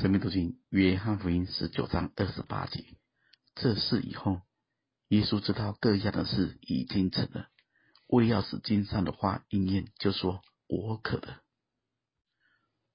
[0.00, 2.84] 生命读经约翰福音十九章二十八节。
[3.56, 4.42] 这事以后，
[5.08, 7.48] 耶稣知道各样的事已经成了，
[8.06, 11.42] 为要使经上的话应验，就说：“我渴了。”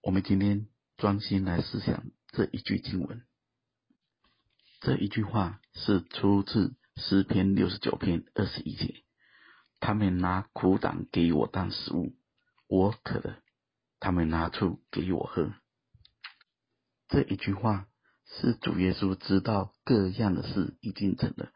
[0.01, 3.25] 我们今天专心来思想这一句经文。
[4.79, 9.03] 这一句话是出自诗篇六十九篇二十一节。
[9.81, 12.15] 他们拿苦胆给我当食物，
[12.67, 13.39] 我渴了，
[13.99, 15.53] 他们拿醋给我喝。
[17.13, 17.87] 这一句话
[18.25, 21.51] 是主耶稣知道各样的事已经成了，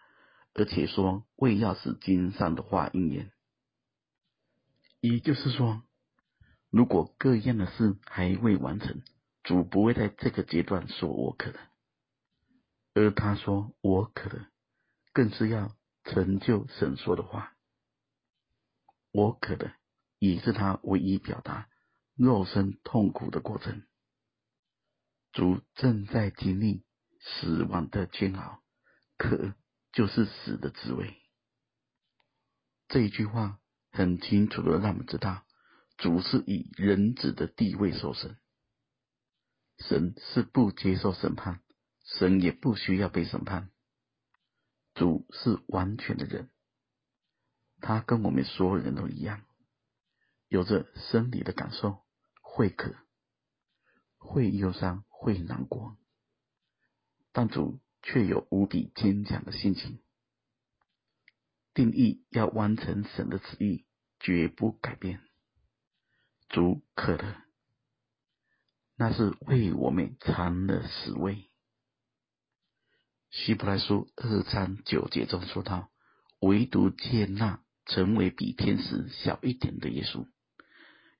[0.54, 3.32] 而且说为要使经上的话应验。
[5.02, 5.82] 也就是说，
[6.70, 9.02] 如果各样的事还未完成，
[9.42, 11.60] 主不会在这个阶段说我渴了，
[12.94, 14.50] 而他说我渴了，
[15.12, 15.72] 更是要
[16.04, 17.56] 成就神说的话。
[19.12, 19.74] 我渴了，
[20.20, 21.68] 也是他唯一表达
[22.16, 23.82] 肉身痛苦的过程。
[25.38, 26.84] 主正在经历
[27.20, 28.64] 死亡的煎熬，
[29.18, 29.54] 渴
[29.92, 31.16] 就是死的滋味。
[32.88, 33.60] 这一句话
[33.92, 35.46] 很清楚的让我们知道，
[35.96, 38.40] 主是以人子的地位受审。
[39.78, 41.62] 神是不接受审判，
[42.04, 43.70] 神也不需要被审判。
[44.96, 46.50] 主是完全的人，
[47.80, 49.46] 他跟我们所有人都一样，
[50.48, 52.04] 有着生理的感受，
[52.42, 52.96] 会渴，
[54.18, 55.04] 会忧伤。
[55.20, 55.98] 会难过，
[57.32, 60.00] 但主却有无比坚强的心情，
[61.74, 63.86] 定义要完成神的旨意，
[64.20, 65.22] 绝不改变。
[66.50, 67.44] 主渴了，
[68.96, 71.50] 那是为我们尝了死味。
[73.32, 75.90] 希伯来书二章九节中说道
[76.40, 80.28] ：“唯独接纳成为比天使小一点的耶稣，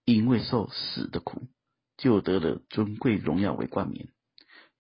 [0.06, 1.48] 因为受死的苦。”
[1.98, 4.10] 就得了尊贵荣耀为冠冕，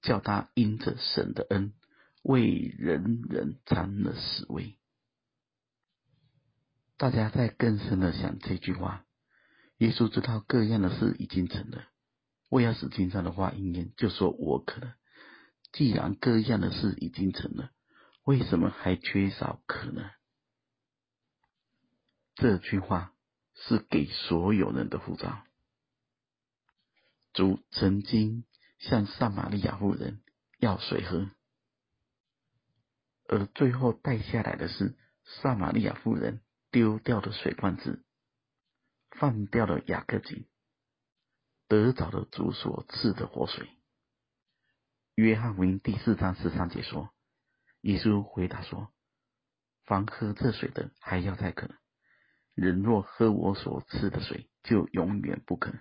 [0.01, 1.73] 叫他因着神的恩，
[2.21, 2.45] 为
[2.77, 4.77] 人人沾了死味。
[6.95, 9.05] 大家再更深的想这句话：
[9.77, 11.85] 耶稣知道各样的事已经成了，
[12.49, 14.93] 为要使经上的话应验，就说我可能。
[15.73, 17.71] 既然各样的事已经成了，
[18.23, 20.09] 为什么还缺少可能？
[22.35, 23.13] 这句话
[23.55, 25.43] 是给所有人的护照。
[27.37, 28.45] 主曾经
[28.79, 30.23] 向撒玛利亚妇人
[30.57, 31.29] 要水喝，
[33.27, 38.03] 而最后带下来的是撒玛利亚妇人丢掉的水罐子，
[39.11, 40.47] 放掉了雅各井，
[41.67, 43.69] 得着了主所赐的活水。
[45.13, 47.11] 约翰福音第四章十三节说
[47.81, 48.91] ：“耶稣回答说，
[49.85, 51.67] 凡喝这水的还要再渴；
[52.55, 55.71] 人若喝我所赐的水，就永远不渴。”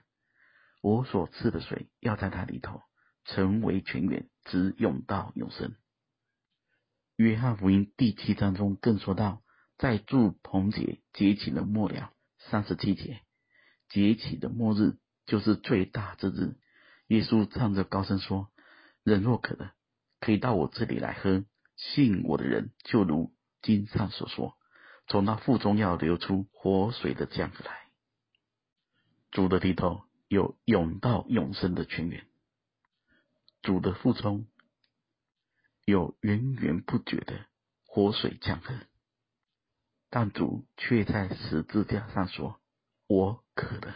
[0.83, 2.83] 我所赐的水要在他里头
[3.25, 5.75] 成为泉源，直涌到永生。
[7.17, 9.43] 约翰福音第七章中更说到，
[9.79, 13.21] 在祝棚节节期的末了，三十七节，
[13.89, 16.57] 节期的末日就是最大之日。
[17.09, 18.49] 耶稣唱着高声说
[19.03, 19.73] ：“人若渴了，
[20.21, 21.45] 可以到我这里来喝。
[21.77, 24.57] 信我的人，就如经上所说，
[25.09, 27.73] 从那腹中要流出活水的江河来。”
[29.33, 30.03] 主的里头。
[30.29, 32.27] 有永到永生的泉源，
[33.63, 34.47] 主的腹中
[35.85, 37.47] 有源源不绝的
[37.85, 38.75] 活水江河，
[40.11, 42.61] 但主却在十字架上说
[43.07, 43.95] ：“我渴了，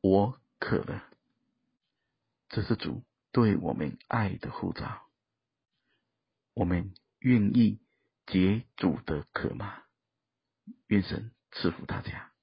[0.00, 1.04] 我渴了。”
[2.50, 5.08] 这是主对我们爱的呼召。
[6.52, 7.80] 我们愿意
[8.26, 9.82] 解主的渴吗？
[10.88, 12.33] 愿神赐福大家。